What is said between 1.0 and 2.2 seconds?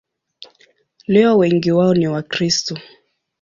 Leo wengi wao ni